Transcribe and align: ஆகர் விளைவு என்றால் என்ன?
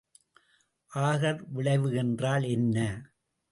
ஆகர் 0.91 1.41
விளைவு 1.47 1.89
என்றால் 1.95 2.43
என்ன? 2.43 2.77